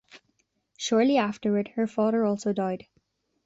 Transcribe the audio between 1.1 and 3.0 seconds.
afterward, her father also died.